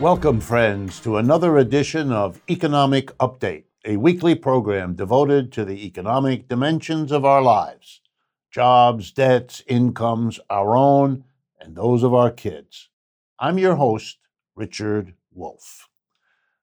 [0.00, 6.46] Welcome, friends, to another edition of Economic Update, a weekly program devoted to the economic
[6.46, 8.00] dimensions of our lives
[8.52, 11.24] jobs, debts, incomes, our own,
[11.60, 12.90] and those of our kids.
[13.40, 14.18] I'm your host,
[14.54, 15.88] Richard Wolff.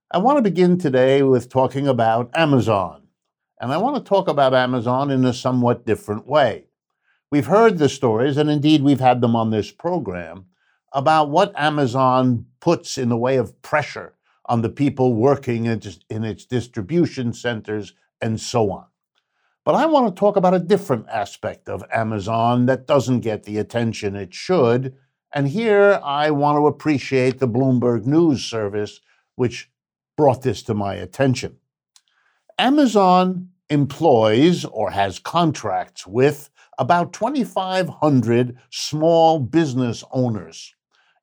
[0.09, 3.03] I want to begin today with talking about Amazon.
[3.59, 6.67] And I want to talk about Amazon in a somewhat different way.
[7.29, 10.45] We've heard the stories, and indeed we've had them on this program,
[10.95, 16.45] about what Amazon puts in the way of pressure on the people working in its
[16.45, 18.85] distribution centers and so on.
[19.65, 23.57] But I want to talk about a different aspect of Amazon that doesn't get the
[23.57, 24.95] attention it should.
[25.33, 29.01] And here I want to appreciate the Bloomberg News service,
[29.35, 29.69] which
[30.15, 31.57] brought this to my attention.
[32.57, 40.74] Amazon employs or has contracts with about 2,500 small business owners.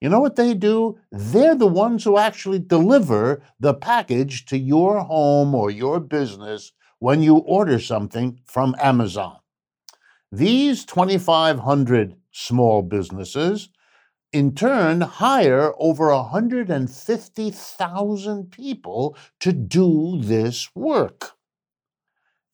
[0.02, 0.98] You know what they do?
[1.12, 7.22] They're the ones who actually deliver the package to your home or your business when
[7.22, 9.36] you order something from Amazon.
[10.32, 13.68] These 2,500 small businesses,
[14.32, 21.36] in turn, hire over 150,000 people to do this work.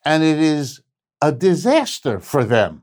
[0.05, 0.83] And it is
[1.23, 2.83] a disaster for them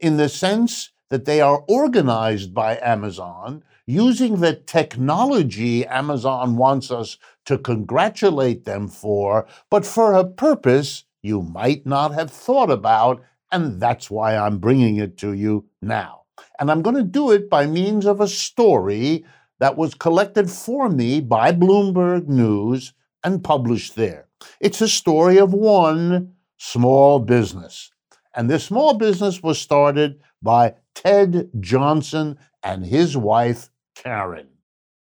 [0.00, 7.18] in the sense that they are organized by Amazon using the technology Amazon wants us
[7.46, 13.80] to congratulate them for, but for a purpose you might not have thought about, and
[13.80, 16.22] that's why I'm bringing it to you now.
[16.58, 19.24] And I'm going to do it by means of a story
[19.60, 24.28] that was collected for me by Bloomberg News and published there.
[24.60, 27.90] It's a story of one small business.
[28.34, 34.48] And this small business was started by Ted Johnson and his wife, Karen.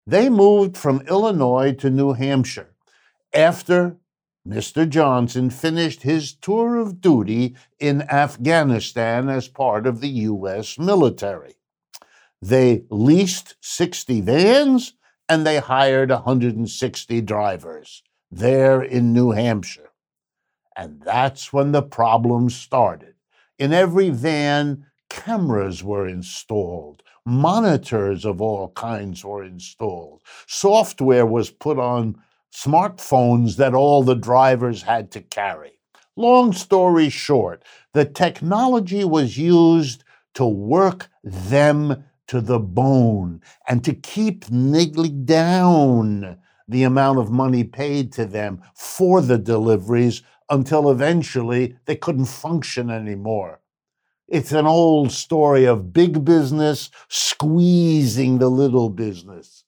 [0.08, 2.76] They moved from Illinois to New Hampshire
[3.34, 3.98] after
[4.48, 4.88] Mr.
[4.88, 10.78] Johnson finished his tour of duty in Afghanistan as part of the U.S.
[10.78, 11.56] military.
[12.42, 14.94] They leased 60 vans
[15.28, 19.90] and they hired 160 drivers there in New Hampshire.
[20.78, 23.16] And that's when the problem started.
[23.58, 31.80] In every van, cameras were installed, monitors of all kinds were installed, software was put
[31.80, 32.22] on
[32.54, 35.80] smartphones that all the drivers had to carry.
[36.16, 37.64] Long story short,
[37.94, 40.04] the technology was used
[40.36, 46.38] to work them to the bone and to keep niggling down
[46.68, 52.90] the amount of money paid to them for the deliveries until eventually they couldn't function
[52.90, 53.60] anymore.
[54.28, 59.64] It's an old story of big business squeezing the little business.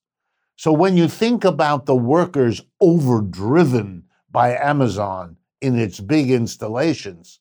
[0.56, 7.40] So when you think about the workers overdriven by Amazon in its big installations,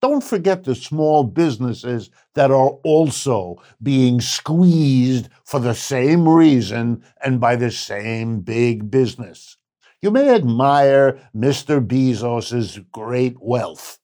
[0.00, 7.40] don't forget the small businesses that are also being squeezed for the same reason and
[7.40, 9.56] by the same big business.
[10.00, 11.84] You may admire Mr.
[11.84, 13.98] Bezos's great wealth,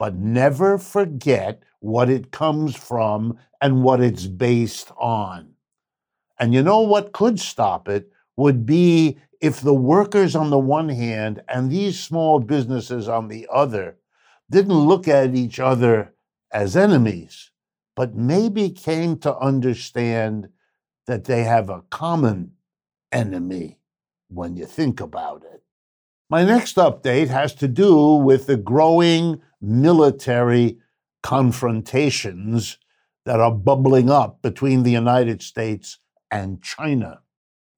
[0.00, 5.52] but never forget what it comes from and what it's based on.
[6.38, 10.88] And you know what could stop it would be if the workers on the one
[10.88, 13.98] hand and these small businesses on the other
[14.50, 16.14] didn't look at each other
[16.50, 17.50] as enemies,
[17.94, 20.48] but maybe came to understand
[21.06, 22.52] that they have a common
[23.12, 23.76] enemy
[24.28, 25.62] when you think about it.
[26.30, 30.78] My next update has to do with the growing military
[31.22, 32.78] confrontations
[33.26, 35.98] that are bubbling up between the United States
[36.30, 37.20] and China.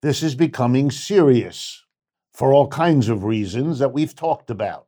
[0.03, 1.85] This is becoming serious
[2.33, 4.87] for all kinds of reasons that we've talked about.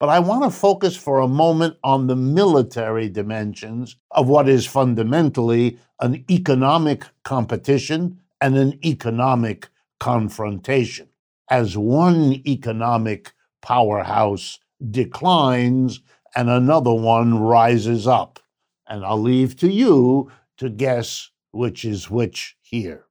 [0.00, 4.66] But I want to focus for a moment on the military dimensions of what is
[4.66, 9.68] fundamentally an economic competition and an economic
[10.00, 11.08] confrontation.
[11.50, 13.32] As one economic
[13.62, 14.58] powerhouse
[14.90, 16.00] declines
[16.34, 18.40] and another one rises up.
[18.86, 23.04] And I'll leave to you to guess which is which here.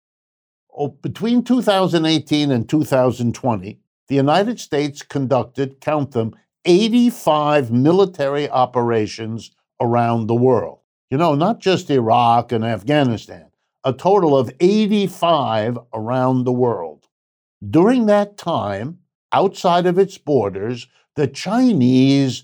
[0.75, 6.35] Oh, between 2018 and 2020, the United States conducted, count them,
[6.65, 10.79] 85 military operations around the world.
[11.09, 13.51] You know, not just Iraq and Afghanistan,
[13.83, 17.07] a total of 85 around the world.
[17.69, 18.99] During that time,
[19.31, 22.43] outside of its borders, the Chinese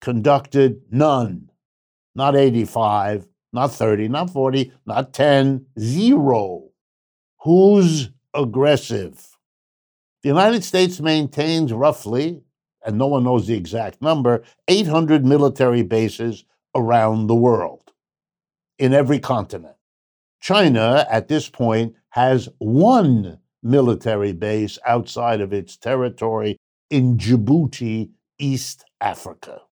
[0.00, 1.50] conducted none,
[2.14, 6.62] not 85, not 30, not 40, not 10, zero.
[7.40, 9.36] Whose aggressive.
[10.22, 12.42] The United States maintains roughly,
[12.84, 16.44] and no one knows the exact number, 800 military bases
[16.74, 17.92] around the world,
[18.78, 19.76] in every continent.
[20.40, 26.56] China, at this point, has one military base outside of its territory
[26.90, 29.62] in Djibouti, East Africa.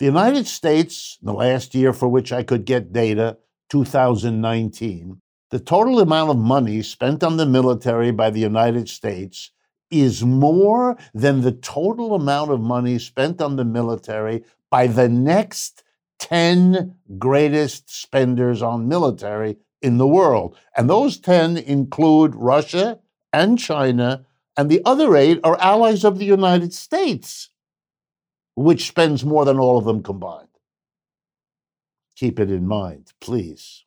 [0.00, 3.36] The United States, the last year for which I could get data,
[3.68, 5.20] 2019,
[5.50, 9.50] the total amount of money spent on the military by the United States
[9.90, 15.84] is more than the total amount of money spent on the military by the next
[16.20, 20.56] 10 greatest spenders on military in the world.
[20.74, 23.00] And those 10 include Russia
[23.34, 24.24] and China,
[24.56, 27.50] and the other eight are allies of the United States
[28.54, 30.48] which spends more than all of them combined.
[32.16, 33.84] Keep it in mind, please.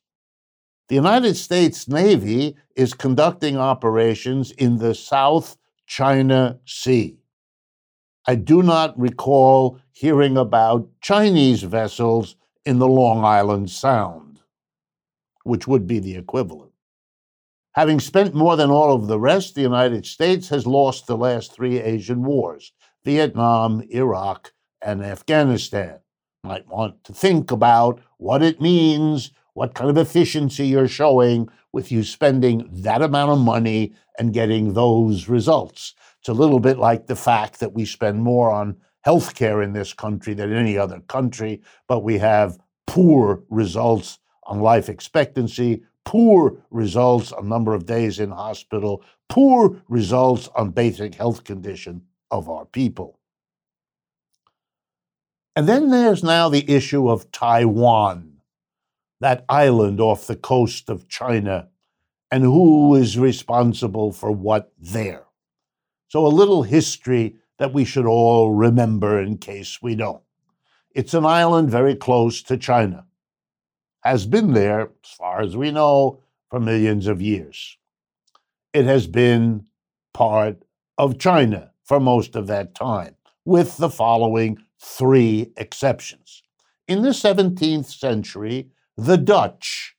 [0.88, 5.56] The United States Navy is conducting operations in the South
[5.86, 7.16] China Sea.
[8.26, 14.40] I do not recall hearing about Chinese vessels in the Long Island Sound,
[15.44, 16.72] which would be the equivalent.
[17.72, 21.52] Having spent more than all of the rest, the United States has lost the last
[21.52, 22.72] three Asian wars
[23.04, 25.98] Vietnam, Iraq, and Afghanistan.
[26.42, 31.92] Might want to think about what it means, what kind of efficiency you're showing with
[31.92, 35.94] you spending that amount of money and getting those results.
[36.18, 39.92] It's a little bit like the fact that we spend more on healthcare in this
[39.92, 47.32] country than any other country, but we have poor results on life expectancy, poor results
[47.32, 53.18] on number of days in hospital, poor results on basic health condition of our people.
[55.56, 58.38] And then there's now the issue of Taiwan,
[59.20, 61.68] that island off the coast of China,
[62.30, 65.26] and who is responsible for what there.
[66.08, 70.22] So, a little history that we should all remember in case we don't.
[70.90, 73.06] It's an island very close to China,
[74.02, 77.78] has been there, as far as we know, for millions of years.
[78.72, 79.66] It has been
[80.12, 80.62] part
[80.98, 83.14] of China for most of that time,
[83.44, 86.42] with the following three exceptions.
[86.88, 89.96] In the 17th century, the Dutch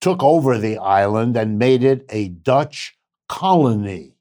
[0.00, 2.96] took over the island and made it a Dutch
[3.28, 4.16] colony.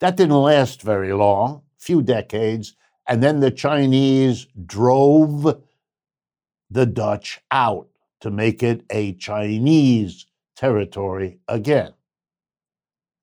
[0.00, 2.76] That didn't last very long, a few decades,
[3.08, 5.62] and then the Chinese drove
[6.70, 7.88] the Dutch out
[8.20, 11.94] to make it a Chinese territory again.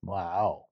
[0.03, 0.64] Wow.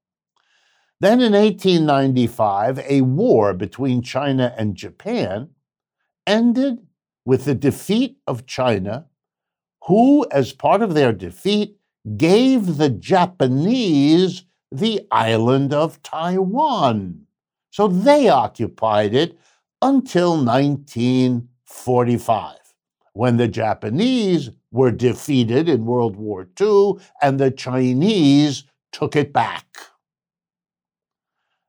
[1.04, 5.50] Then in 1895, a war between China and Japan
[6.26, 6.88] ended
[7.26, 9.08] with the defeat of China,
[9.88, 11.76] who, as part of their defeat,
[12.16, 17.28] gave the Japanese the island of Taiwan.
[17.70, 19.38] So they occupied it
[19.82, 22.56] until 1945,
[23.12, 28.64] when the Japanese were defeated in World War II and the Chinese
[28.94, 29.66] took it back.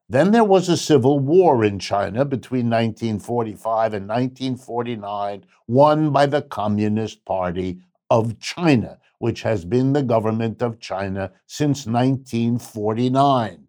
[0.09, 6.43] Then there was a civil war in China between 1945 and 1949, won by the
[6.43, 7.81] Communist Party
[8.11, 13.67] of China, which has been the government of China since 1949.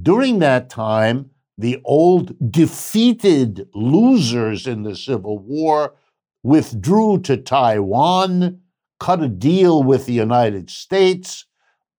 [0.00, 5.94] During that time, the old defeated losers in the Civil War
[6.42, 8.60] withdrew to Taiwan,
[9.00, 11.46] cut a deal with the United States,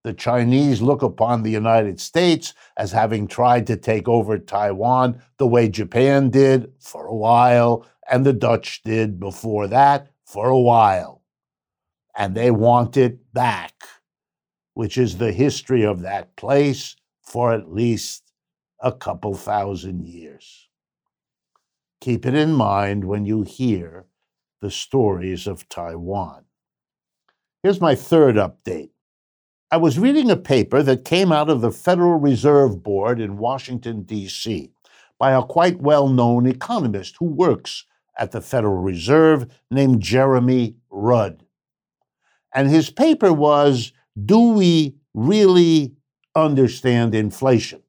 [0.02, 5.46] the Chinese look upon the United States as having tried to take over Taiwan the
[5.46, 11.22] way Japan did for a while, and the Dutch did before that for a while.
[12.16, 13.84] And they want it back,
[14.74, 18.32] which is the history of that place for at least
[18.80, 20.68] a couple thousand years.
[22.00, 24.06] Keep it in mind when you hear
[24.62, 26.44] the stories of Taiwan.
[27.62, 28.90] Here's my third update.
[29.72, 34.02] I was reading a paper that came out of the Federal Reserve Board in Washington,
[34.02, 34.72] D.C.,
[35.16, 37.84] by a quite well known economist who works
[38.18, 41.44] at the Federal Reserve named Jeremy Rudd.
[42.52, 45.92] And his paper was Do we really
[46.34, 47.80] understand inflation?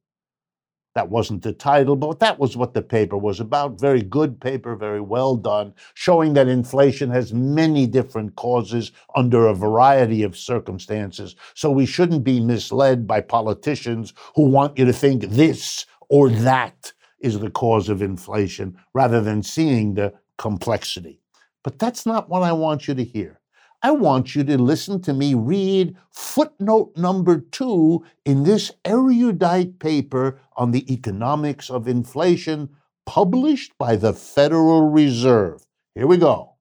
[0.94, 3.80] That wasn't the title, but that was what the paper was about.
[3.80, 9.54] Very good paper, very well done, showing that inflation has many different causes under a
[9.54, 11.36] variety of circumstances.
[11.54, 16.92] So we shouldn't be misled by politicians who want you to think this or that
[17.22, 21.22] is the cause of inflation rather than seeing the complexity.
[21.64, 23.41] But that's not what I want you to hear.
[23.84, 30.40] I want you to listen to me read footnote number two in this erudite paper
[30.56, 32.70] on the economics of inflation
[33.08, 35.66] published by the Federal Reserve.
[35.96, 36.54] Here we go.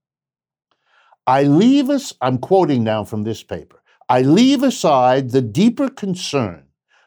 [1.27, 6.65] I leave us, I'm quoting now from this paper, I leave aside the deeper concern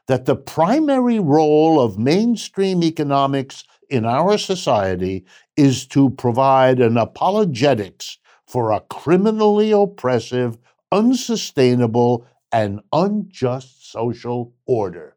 [0.08, 5.26] that the primary role of mainstream economics in our society
[5.58, 10.58] is to provide an apologetics for a criminally oppressive,
[10.92, 15.16] unsustainable, and unjust social order.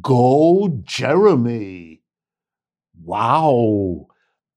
[0.00, 2.02] Go, Jeremy!
[3.04, 4.06] Wow!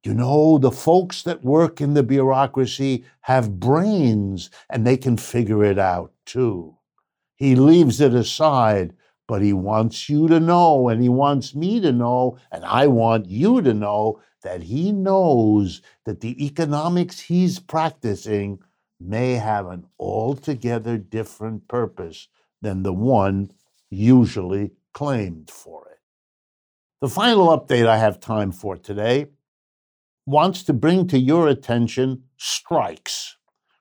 [0.04, 5.64] You know, the folks that work in the bureaucracy have brains and they can figure
[5.64, 6.78] it out too.
[7.36, 8.94] He leaves it aside
[9.28, 13.28] but he wants you to know, and he wants me to know, and I want
[13.28, 18.60] you to know that he knows that the economics he's practicing
[19.00, 22.28] may have an altogether different purpose
[22.62, 23.52] than the one
[23.90, 26.00] usually claimed for it.
[27.02, 29.28] The final update I have time for today
[30.26, 33.38] wants to bring to your attention strikes.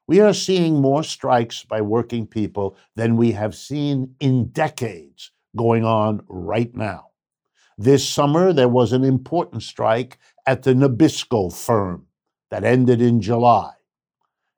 [0.06, 5.84] We are seeing more strikes by working people than we have seen in decades going
[5.84, 7.10] on right now.
[7.76, 12.06] This summer, there was an important strike at the Nabisco firm
[12.50, 13.72] that ended in July.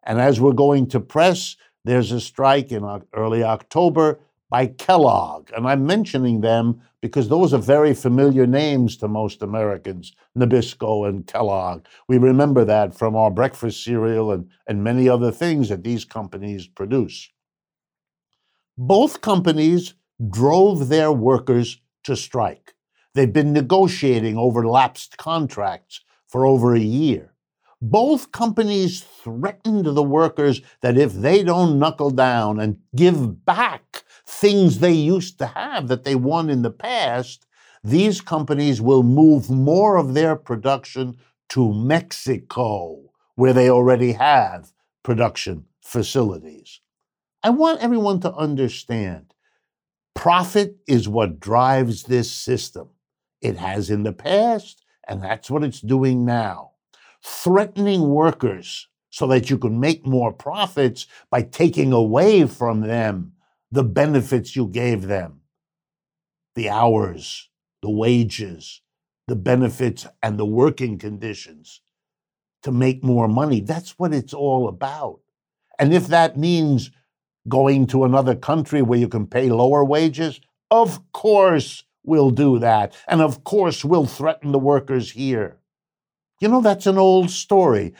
[0.03, 2.85] And as we're going to press, there's a strike in
[3.15, 5.51] early October by Kellogg.
[5.57, 11.27] And I'm mentioning them because those are very familiar names to most Americans Nabisco and
[11.27, 11.85] Kellogg.
[12.09, 16.67] We remember that from our breakfast cereal and, and many other things that these companies
[16.67, 17.31] produce.
[18.79, 19.95] Both companies
[20.31, 22.75] drove their workers to strike.
[23.15, 27.33] They've been negotiating over lapsed contracts for over a year.
[27.81, 34.79] Both companies threatened the workers that if they don't knuckle down and give back things
[34.79, 37.47] they used to have that they won in the past,
[37.85, 41.17] these companies will move more of their production
[41.51, 42.99] to Mexico,
[43.35, 46.81] where they already have production facilities.
[47.43, 49.26] I want everyone to understand
[50.17, 52.89] Profit is what drives this system.
[53.41, 56.73] It has in the past, and that's what it's doing now.
[57.23, 63.33] Threatening workers so that you can make more profits by taking away from them
[63.71, 65.41] the benefits you gave them
[66.55, 67.51] the hours,
[67.83, 68.81] the wages,
[69.29, 71.83] the benefits, and the working conditions
[72.63, 73.61] to make more money.
[73.61, 75.21] That's what it's all about.
[75.79, 76.91] And if that means
[77.49, 80.41] going to another country where you can pay lower wages?
[80.71, 82.95] Of course we'll do that.
[83.09, 85.59] And of course we'll threaten the workers here.
[86.41, 87.95] You know, that's an old story.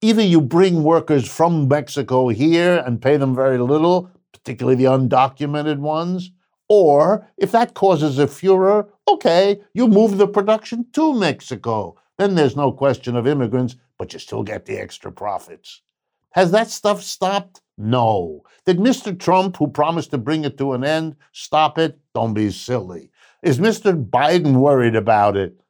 [0.00, 5.78] Either you bring workers from Mexico here and pay them very little, particularly the undocumented
[5.78, 6.32] ones,
[6.68, 11.96] or if that causes a furor, okay, you move the production to Mexico.
[12.18, 15.82] Then there's no question of immigrants, but you still get the extra profits.
[16.30, 17.61] Has that stuff stopped?
[17.78, 18.42] No.
[18.66, 19.18] Did Mr.
[19.18, 21.98] Trump, who promised to bring it to an end, stop it?
[22.14, 23.10] Don't be silly.
[23.42, 23.92] Is Mr.
[23.92, 25.60] Biden worried about it?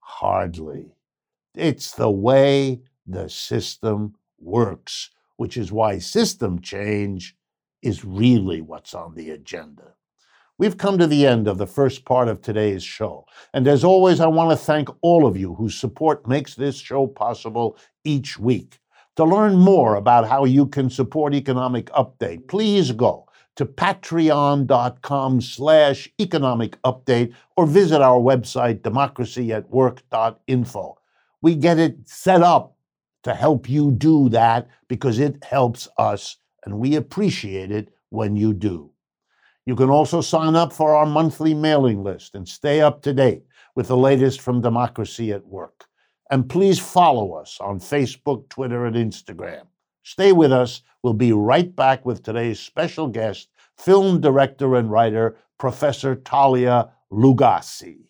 [0.00, 0.94] Hardly.
[1.54, 7.36] It's the way the system works, which is why system change
[7.82, 9.94] is really what's on the agenda.
[10.58, 13.26] We've come to the end of the first part of today's show.
[13.52, 17.06] And as always, I want to thank all of you whose support makes this show
[17.06, 18.78] possible each week.
[19.16, 26.08] To learn more about how you can support Economic Update, please go to patreon.com slash
[26.18, 30.98] economic update or visit our website, democracyatwork.info.
[31.42, 32.74] We get it set up
[33.24, 38.54] to help you do that because it helps us and we appreciate it when you
[38.54, 38.90] do.
[39.66, 43.44] You can also sign up for our monthly mailing list and stay up to date
[43.74, 45.86] with the latest from Democracy at Work.
[46.32, 49.66] And please follow us on Facebook, Twitter, and Instagram.
[50.02, 50.80] Stay with us.
[51.02, 58.06] We'll be right back with today's special guest, film director and writer, Professor Talia Lugacy.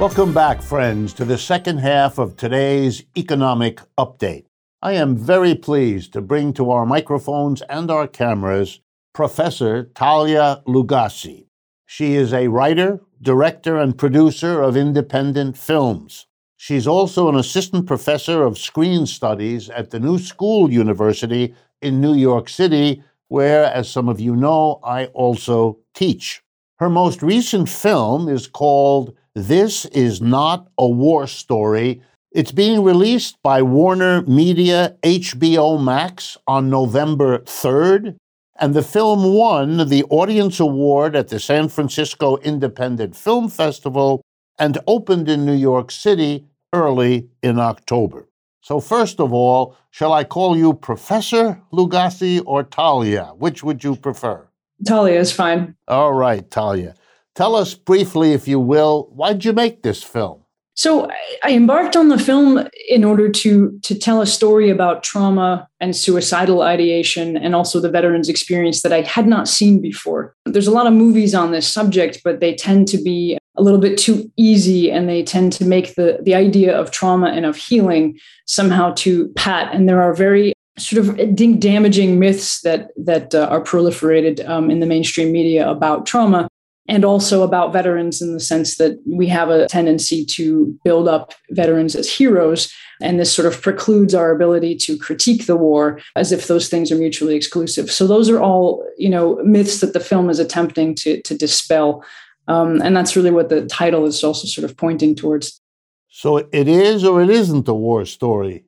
[0.00, 4.47] Welcome back, friends, to the second half of today's economic update.
[4.80, 8.80] I am very pleased to bring to our microphones and our cameras
[9.12, 11.48] Professor Talia Lugacy.
[11.84, 16.28] She is a writer, director, and producer of independent films.
[16.56, 22.14] She's also an assistant professor of screen studies at the New School University in New
[22.14, 26.40] York City, where, as some of you know, I also teach.
[26.78, 32.00] Her most recent film is called This Is Not a War Story.
[32.30, 38.16] It's being released by Warner Media HBO Max on November 3rd,
[38.60, 44.20] and the film won the Audience Award at the San Francisco Independent Film Festival
[44.58, 46.44] and opened in New York City
[46.74, 48.28] early in October.
[48.60, 53.32] So, first of all, shall I call you Professor Lugacy or Talia?
[53.38, 54.46] Which would you prefer?
[54.86, 55.76] Talia is fine.
[55.86, 56.94] All right, Talia.
[57.34, 60.42] Tell us briefly, if you will, why'd you make this film?
[60.78, 61.08] So
[61.42, 65.96] I embarked on the film in order to to tell a story about trauma and
[65.96, 70.36] suicidal ideation and also the veterans experience that I had not seen before.
[70.46, 73.80] There's a lot of movies on this subject, but they tend to be a little
[73.80, 77.56] bit too easy and they tend to make the the idea of trauma and of
[77.56, 78.16] healing
[78.46, 83.60] somehow too pat and there are very sort of damaging myths that that uh, are
[83.60, 86.46] proliferated um, in the mainstream media about trauma
[86.88, 91.34] and also about veterans in the sense that we have a tendency to build up
[91.50, 92.72] veterans as heroes.
[93.00, 96.90] And this sort of precludes our ability to critique the war as if those things
[96.90, 97.90] are mutually exclusive.
[97.90, 102.04] So those are all you know myths that the film is attempting to to dispel.
[102.48, 105.60] Um, and that's really what the title is also sort of pointing towards.
[106.08, 108.64] So it is or it isn't a war story?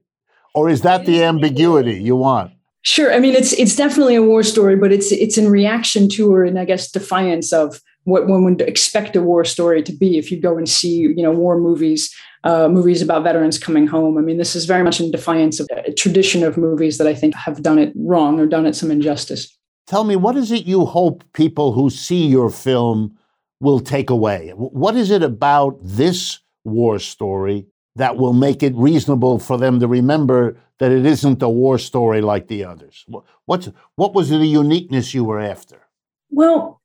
[0.54, 2.52] Or is that the ambiguity you want?
[2.82, 3.12] Sure.
[3.12, 6.44] I mean, it's it's definitely a war story, but it's it's in reaction to or
[6.44, 10.30] in I guess defiance of what one would expect a war story to be if
[10.30, 12.14] you go and see you know war movies
[12.44, 14.16] uh, movies about veterans coming home.
[14.16, 17.14] I mean this is very much in defiance of a tradition of movies that i
[17.14, 19.56] think have done it wrong or done it some injustice.
[19.86, 23.16] Tell me what is it you hope people who see your film
[23.60, 24.52] will take away?
[24.56, 27.66] What is it about this war story
[27.96, 32.22] that will make it reasonable for them to remember that it isn't a war story
[32.22, 33.04] like the others?
[33.44, 35.86] What's what was the uniqueness you were after?
[36.30, 36.79] Well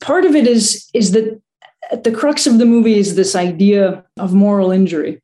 [0.00, 1.40] part of it is is that
[1.90, 5.20] at the crux of the movie is this idea of moral injury.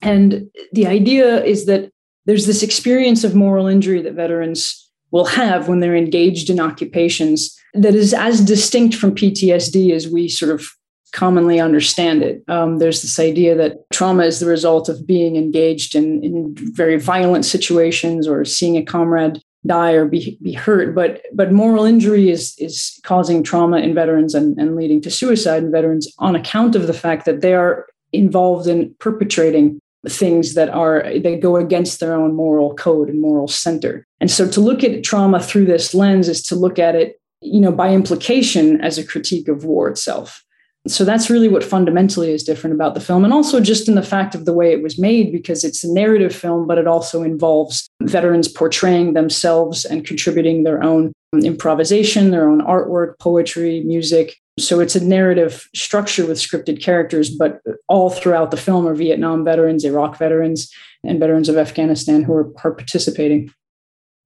[0.00, 1.90] And the idea is that
[2.26, 7.56] there's this experience of moral injury that veterans will have when they're engaged in occupations
[7.74, 10.66] that is as distinct from PTSD as we sort of
[11.12, 12.42] commonly understand it.
[12.48, 16.98] Um, there's this idea that trauma is the result of being engaged in, in very
[16.98, 22.30] violent situations or seeing a comrade die or be, be hurt but but moral injury
[22.30, 26.74] is is causing trauma in veterans and, and leading to suicide in veterans on account
[26.74, 32.00] of the fact that they are involved in perpetrating things that are that go against
[32.00, 34.04] their own moral code and moral center.
[34.20, 37.60] And so to look at trauma through this lens is to look at it you
[37.60, 40.41] know by implication as a critique of war itself
[40.88, 44.02] so that's really what fundamentally is different about the film and also just in the
[44.02, 47.22] fact of the way it was made because it's a narrative film but it also
[47.22, 54.36] involves veterans portraying themselves and contributing their own improvisation their own artwork poetry music.
[54.58, 59.44] So it's a narrative structure with scripted characters but all throughout the film are vietnam
[59.44, 60.72] veterans iraq veterans
[61.04, 63.52] and veterans of afghanistan who are, participating.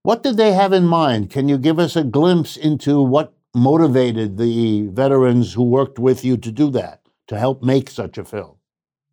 [0.03, 1.31] What did they have in mind?
[1.31, 6.37] Can you give us a glimpse into what motivated the veterans who worked with you
[6.37, 8.57] to do that, to help make such a film?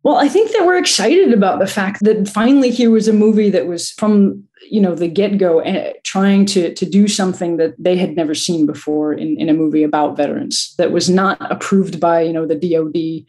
[0.04, 3.48] Well, I think that we're excited about the fact that finally here was a movie
[3.48, 7.74] that was from you know the get go eh, trying to to do something that
[7.78, 12.00] they had never seen before in, in a movie about veterans that was not approved
[12.00, 13.26] by you know the DoD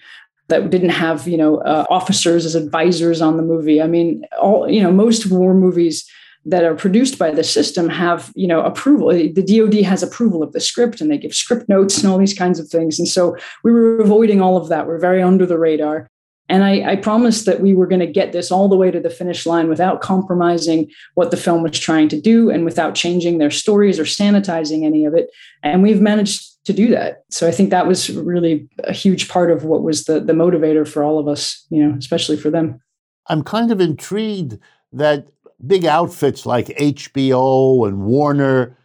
[0.48, 3.82] that didn't have you know uh, officers as advisors on the movie.
[3.82, 6.06] I mean, all you know most war movies
[6.46, 10.54] that are produced by the system have you know approval the dod has approval of
[10.54, 13.36] the script and they give script notes and all these kinds of things and so
[13.64, 16.08] we were avoiding all of that we're very under the radar
[16.48, 19.00] and I, I promised that we were going to get this all the way to
[19.00, 23.40] the finish line without compromising what the film was trying to do and without changing
[23.40, 25.32] their stories or sanitizing any of it.
[25.64, 27.24] And we've managed to do that.
[27.30, 30.88] So I think that was really a huge part of what was the, the motivator
[30.88, 32.80] for all of us, you know, especially for them.
[33.28, 34.60] I'm kind of intrigued
[34.94, 35.28] that
[35.66, 38.78] big outfits like HBO and Warner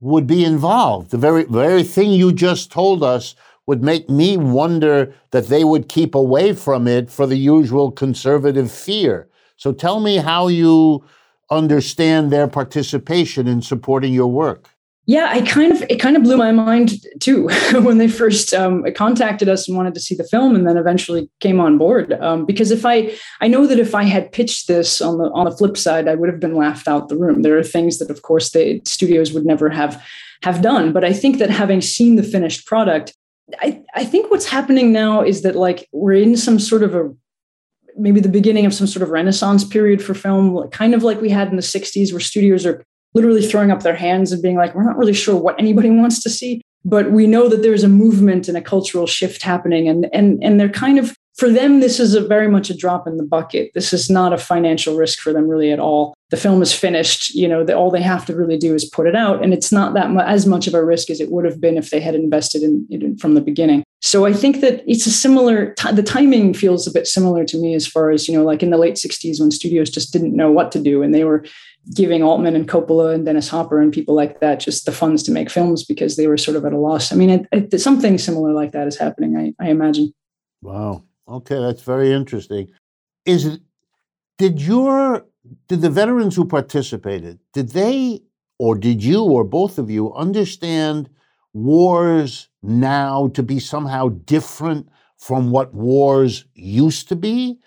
[0.00, 1.10] would be involved.
[1.10, 3.34] The very very thing you just told us
[3.66, 8.72] would make me wonder that they would keep away from it for the usual conservative
[8.72, 9.28] fear.
[9.56, 11.04] So tell me how you
[11.50, 14.70] understand their participation in supporting your work
[15.08, 17.48] yeah i kind of it kind of blew my mind too
[17.82, 21.28] when they first um, contacted us and wanted to see the film and then eventually
[21.40, 22.12] came on board.
[22.12, 25.46] Um, because if i i know that if i had pitched this on the on
[25.46, 27.42] the flip side i would have been laughed out the room.
[27.42, 30.00] There are things that of course the studios would never have
[30.44, 30.92] have done.
[30.92, 33.16] But i think that having seen the finished product
[33.60, 37.10] i i think what's happening now is that like we're in some sort of a
[37.96, 41.30] maybe the beginning of some sort of renaissance period for film kind of like we
[41.30, 42.84] had in the 60s where studios are
[43.18, 46.22] literally throwing up their hands and being like, we're not really sure what anybody wants
[46.22, 46.52] to see.
[46.84, 50.54] but we know that there's a movement and a cultural shift happening and and and
[50.58, 51.06] they're kind of
[51.40, 53.70] for them this is a very much a drop in the bucket.
[53.74, 56.14] This is not a financial risk for them really at all.
[56.30, 59.06] The film is finished you know the, all they have to really do is put
[59.10, 61.46] it out and it's not that mu- as much of a risk as it would
[61.50, 63.82] have been if they had invested in it from the beginning.
[64.00, 67.56] So i think that it's a similar t- the timing feels a bit similar to
[67.62, 70.36] me as far as you know like in the late 60s when studios just didn't
[70.40, 71.40] know what to do and they were
[71.94, 75.32] giving altman and coppola and dennis hopper and people like that just the funds to
[75.32, 78.18] make films because they were sort of at a loss i mean it, it, something
[78.18, 80.12] similar like that is happening i, I imagine
[80.62, 82.70] wow Okay, that's very interesting.
[83.26, 83.60] Is it
[84.38, 85.26] did your
[85.68, 88.22] did the veterans who participated did they
[88.58, 91.08] or did you or both of you understand
[91.52, 97.58] wars now to be somehow different from what wars used to be?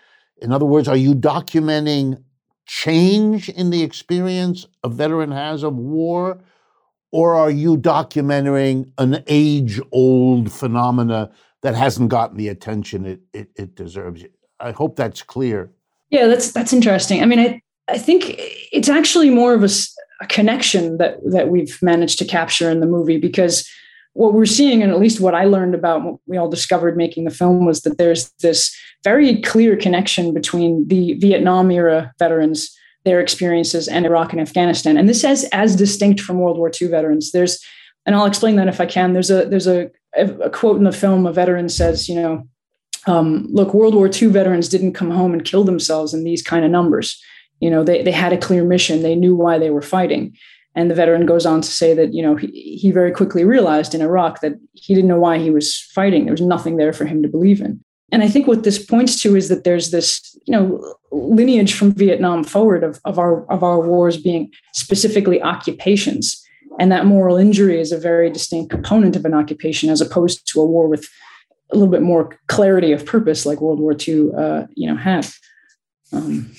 [0.41, 2.23] In other words, are you documenting
[2.65, 6.41] change in the experience a veteran has of war?
[7.11, 13.49] Or are you documenting an age old phenomena that hasn't gotten the attention it, it,
[13.55, 14.23] it deserves.
[14.59, 15.71] I hope that's clear.
[16.09, 17.21] Yeah, that's that's interesting.
[17.21, 18.35] I mean, I I think
[18.71, 19.69] it's actually more of a,
[20.21, 23.67] a connection that that we've managed to capture in the movie because
[24.13, 27.23] what we're seeing, and at least what I learned about what we all discovered making
[27.23, 33.19] the film, was that there's this very clear connection between the Vietnam era veterans, their
[33.19, 34.97] experiences, and Iraq and Afghanistan.
[34.97, 37.31] And this is as distinct from World War II veterans.
[37.31, 37.63] There's,
[38.05, 39.13] and I'll explain that if I can.
[39.13, 42.47] There's a there's a a quote in the film, a veteran says, you know,
[43.07, 46.65] um, look, World War II veterans didn't come home and kill themselves in these kind
[46.65, 47.21] of numbers.
[47.59, 49.01] You know, they, they had a clear mission.
[49.01, 50.35] They knew why they were fighting.
[50.75, 53.93] And the veteran goes on to say that, you know, he, he very quickly realized
[53.93, 56.25] in Iraq that he didn't know why he was fighting.
[56.25, 57.83] There was nothing there for him to believe in.
[58.13, 61.93] And I think what this points to is that there's this, you know, lineage from
[61.93, 66.41] Vietnam forward of, of our of our wars being specifically occupations
[66.79, 70.61] and that moral injury is a very distinct component of an occupation as opposed to
[70.61, 71.07] a war with
[71.71, 75.27] a little bit more clarity of purpose like world war ii uh, you know had
[76.13, 76.51] um,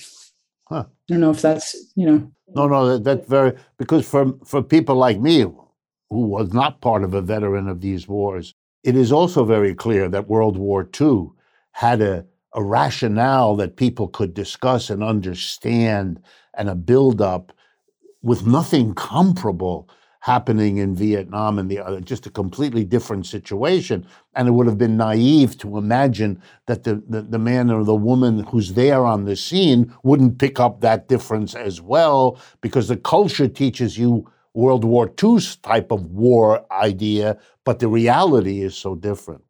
[0.68, 0.84] huh.
[0.86, 4.62] i don't know if that's you know no no that, that's very because for for
[4.62, 9.12] people like me who was not part of a veteran of these wars it is
[9.12, 11.26] also very clear that world war ii
[11.72, 16.20] had a, a rationale that people could discuss and understand
[16.54, 17.52] and a build-up
[18.22, 19.88] with nothing comparable
[20.22, 24.06] happening in Vietnam and the other, just a completely different situation.
[24.36, 27.96] And it would have been naive to imagine that the, the, the, man or the
[27.96, 32.96] woman who's there on the scene wouldn't pick up that difference as well, because the
[32.96, 38.94] culture teaches you World War II's type of war idea, but the reality is so
[38.94, 39.42] different.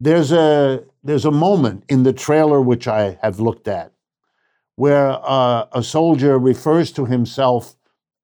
[0.00, 3.92] There's a there's a moment in the trailer which I have looked at
[4.74, 7.76] where uh, a soldier refers to himself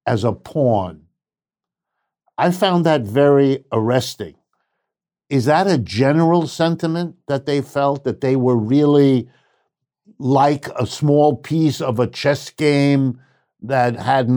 [0.06, 1.05] as a pawn
[2.38, 4.34] I found that very arresting.
[5.28, 9.28] Is that a general sentiment that they felt that they were really
[10.18, 13.20] like a small piece of a chess game
[13.62, 14.30] that had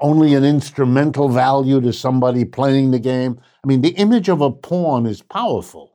[0.00, 3.38] only an instrumental value to somebody playing the game?
[3.62, 5.92] I mean, the image of a pawn is powerful.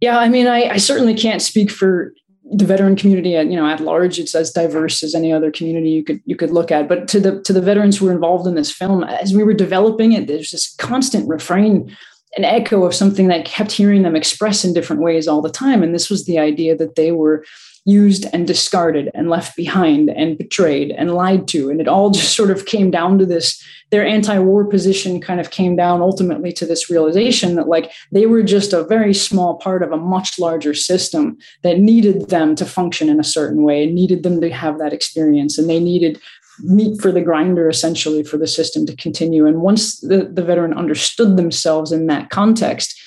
[0.00, 2.12] Yeah, I mean, I, I certainly can't speak for
[2.50, 5.90] the veteran community at you know at large it's as diverse as any other community
[5.90, 6.88] you could you could look at.
[6.88, 9.54] But to the to the veterans who were involved in this film as we were
[9.54, 11.94] developing it there's this constant refrain
[12.36, 15.82] an echo of something that kept hearing them express in different ways all the time.
[15.82, 17.44] And this was the idea that they were
[17.84, 21.70] used and discarded and left behind and betrayed and lied to.
[21.70, 23.62] And it all just sort of came down to this.
[23.90, 28.26] Their anti war position kind of came down ultimately to this realization that, like, they
[28.26, 32.64] were just a very small part of a much larger system that needed them to
[32.64, 35.58] function in a certain way, and needed them to have that experience.
[35.58, 36.20] And they needed
[36.60, 39.46] meat for the grinder essentially for the system to continue.
[39.46, 42.98] And once the, the veteran understood themselves in that context,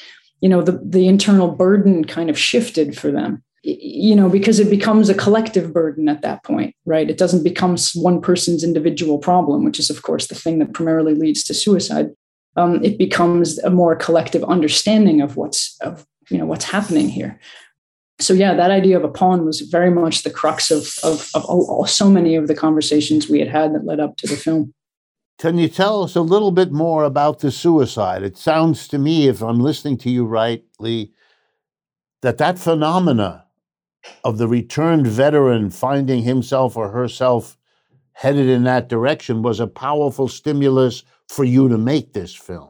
[0.41, 4.69] you know, the, the internal burden kind of shifted for them you know because it
[4.69, 7.09] becomes a collective burden at that point right?
[7.09, 11.15] It doesn't become one person's individual problem which is of course the thing that primarily
[11.15, 12.11] leads to suicide.
[12.57, 17.39] Um, it becomes a more collective understanding of what's of you know what's happening here.
[18.19, 21.43] So yeah that idea of a pawn was very much the crux of of, of
[21.45, 24.73] all, so many of the conversations we had had that led up to the film.
[25.39, 28.23] Can you tell us a little bit more about the suicide?
[28.23, 31.11] It sounds to me if i'm listening to you rightly
[32.21, 33.44] that that phenomena
[34.23, 37.57] of the returned veteran finding himself or herself
[38.13, 42.69] headed in that direction was a powerful stimulus for you to make this film.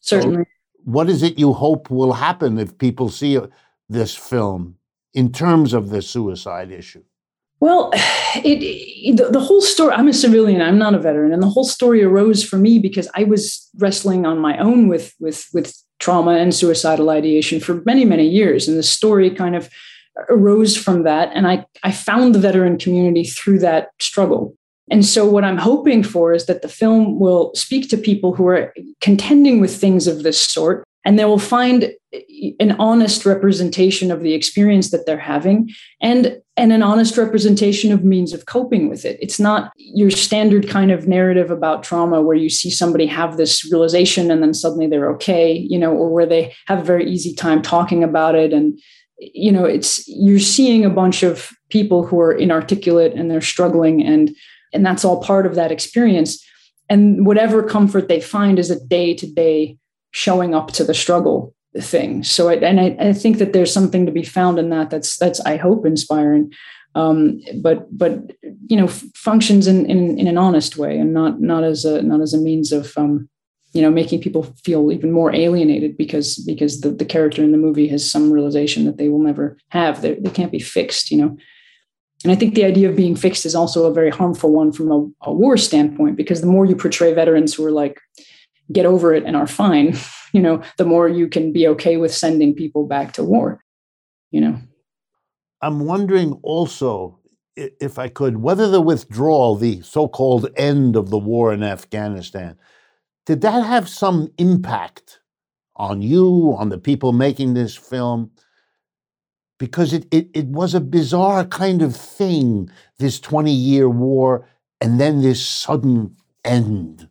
[0.00, 0.44] Certainly.
[0.44, 0.50] So
[0.84, 3.46] what is it you hope will happen if people see uh,
[3.88, 4.76] this film
[5.14, 7.02] in terms of the suicide issue?
[7.60, 9.92] Well, it, it the, the, whole story.
[9.94, 10.62] I'm a civilian.
[10.62, 14.26] I'm not a veteran, and the whole story arose for me because I was wrestling
[14.26, 18.78] on my own with with with trauma and suicidal ideation for many many years, and
[18.78, 19.68] the story kind of
[20.28, 21.30] arose from that.
[21.34, 24.54] And I I found the veteran community through that struggle.
[24.90, 28.48] And so, what I'm hoping for is that the film will speak to people who
[28.48, 31.92] are contending with things of this sort and they will find
[32.58, 35.70] an honest representation of the experience that they're having
[36.00, 40.68] and and an honest representation of means of coping with it it's not your standard
[40.68, 44.88] kind of narrative about trauma where you see somebody have this realization and then suddenly
[44.88, 48.52] they're okay you know or where they have a very easy time talking about it
[48.52, 48.78] and
[49.20, 54.02] you know it's you're seeing a bunch of people who are inarticulate and they're struggling
[54.02, 54.30] and
[54.72, 56.44] and that's all part of that experience
[56.88, 59.76] and whatever comfort they find is a day to day
[60.10, 62.24] showing up to the struggle thing.
[62.24, 64.90] So, I, and I, I, think that there's something to be found in that.
[64.90, 66.52] That's that's I hope inspiring,
[66.96, 68.32] um, but but
[68.66, 72.20] you know functions in, in in an honest way and not not as a not
[72.20, 73.28] as a means of um,
[73.72, 77.58] you know making people feel even more alienated because because the, the character in the
[77.58, 80.02] movie has some realization that they will never have.
[80.02, 81.10] They they can't be fixed.
[81.10, 81.36] You know.
[82.22, 84.92] And I think the idea of being fixed is also a very harmful one from
[84.92, 87.98] a, a war standpoint, because the more you portray veterans who are like,
[88.72, 89.96] get over it and are fine,
[90.32, 93.64] you know, the more you can be okay with sending people back to war,
[94.30, 94.58] you know.
[95.62, 97.18] I'm wondering also,
[97.56, 102.56] if I could, whether the withdrawal, the so called end of the war in Afghanistan,
[103.26, 105.20] did that have some impact
[105.76, 108.30] on you, on the people making this film?
[109.58, 114.48] Because it, it, it was a bizarre kind of thing, this 20 year war,
[114.80, 117.08] and then this sudden end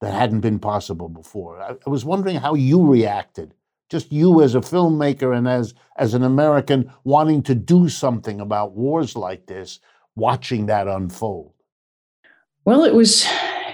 [0.00, 1.60] that hadn't been possible before.
[1.60, 3.54] I, I was wondering how you reacted,
[3.90, 8.72] just you as a filmmaker and as, as an American wanting to do something about
[8.72, 9.78] wars like this,
[10.16, 11.52] watching that unfold.
[12.64, 13.26] Well, it was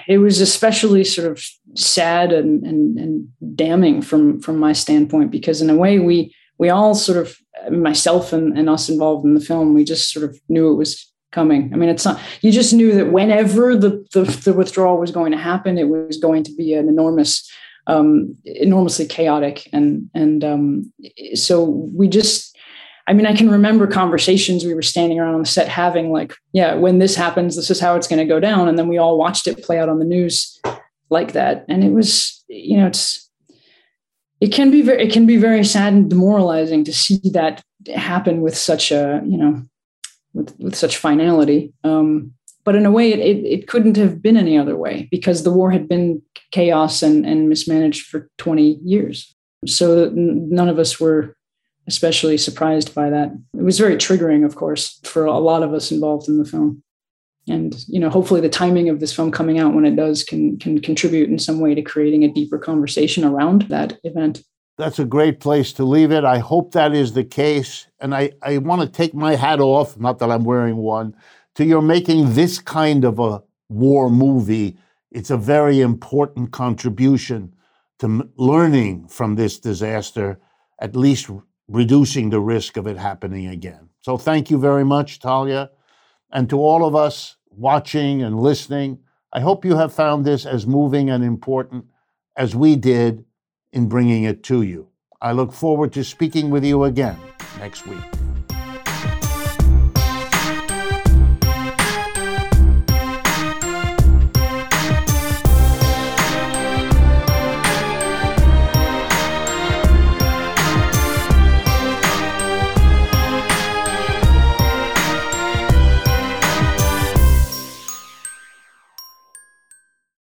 [0.09, 5.61] it was especially sort of sad and, and, and damning from from my standpoint because
[5.62, 7.37] in a way we we all sort of
[7.71, 11.12] myself and, and us involved in the film we just sort of knew it was
[11.37, 11.71] coming.
[11.73, 15.33] I mean, it's not, you just knew that whenever the, the, the withdrawal was going
[15.33, 17.49] to happen, it was going to be an enormous,
[17.87, 19.69] um, enormously chaotic.
[19.73, 20.92] And, and um,
[21.35, 21.64] so
[21.95, 22.56] we just,
[23.09, 26.35] I mean, I can remember conversations we were standing around on the set having like,
[26.53, 28.69] yeah, when this happens, this is how it's going to go down.
[28.69, 30.61] And then we all watched it play out on the news
[31.09, 31.64] like that.
[31.69, 33.31] And it was, you know, it's,
[34.40, 37.62] it can be very, it can be very sad and demoralizing to see that
[37.95, 39.62] happen with such a, you know,
[40.35, 41.73] with, with such finality.
[41.85, 42.33] Um,
[42.64, 45.53] but in a way, it, it, it, couldn't have been any other way because the
[45.53, 49.33] war had been chaos and, and mismanaged for 20 years.
[49.66, 51.36] So none of us were
[51.88, 53.31] especially surprised by that.
[53.55, 56.83] It was very triggering, of course, for a lot of us involved in the film.
[57.49, 60.59] And you know, hopefully, the timing of this film coming out when it does can
[60.59, 64.42] can contribute in some way to creating a deeper conversation around that event
[64.79, 66.25] that's a great place to leave it.
[66.25, 67.87] I hope that is the case.
[68.01, 71.16] And I, I want to take my hat off, not that I'm wearing one,
[71.55, 74.77] to your making this kind of a war movie.
[75.11, 77.55] It's a very important contribution
[78.01, 80.38] to learning from this disaster,
[80.79, 81.31] at least
[81.68, 83.88] reducing the risk of it happening again.
[84.02, 85.70] So thank you very much, Talia.
[86.31, 88.98] And to all of us watching and listening,
[89.33, 91.87] I hope you have found this as moving and important
[92.37, 93.24] as we did
[93.72, 94.88] in bringing it to you.
[95.20, 97.18] I look forward to speaking with you again
[97.59, 98.25] next week.